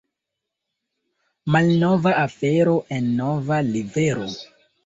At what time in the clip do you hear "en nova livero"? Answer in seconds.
2.97-4.29